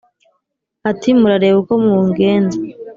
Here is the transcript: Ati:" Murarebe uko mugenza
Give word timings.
Ati:" 0.89 1.09
Murarebe 1.19 1.57
uko 1.61 1.73
mugenza 1.83 2.57